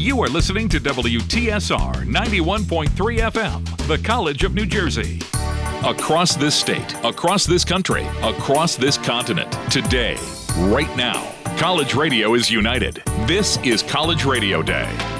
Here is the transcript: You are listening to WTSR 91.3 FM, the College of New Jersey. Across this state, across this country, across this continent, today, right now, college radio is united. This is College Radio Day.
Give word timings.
You 0.00 0.22
are 0.22 0.28
listening 0.28 0.66
to 0.70 0.80
WTSR 0.80 2.06
91.3 2.06 2.88
FM, 2.88 3.86
the 3.86 3.98
College 3.98 4.44
of 4.44 4.54
New 4.54 4.64
Jersey. 4.64 5.20
Across 5.84 6.36
this 6.36 6.54
state, 6.54 6.94
across 7.04 7.44
this 7.44 7.66
country, 7.66 8.06
across 8.22 8.76
this 8.76 8.96
continent, 8.96 9.52
today, 9.70 10.16
right 10.56 10.88
now, 10.96 11.30
college 11.58 11.94
radio 11.94 12.32
is 12.32 12.50
united. 12.50 13.02
This 13.26 13.58
is 13.58 13.82
College 13.82 14.24
Radio 14.24 14.62
Day. 14.62 15.19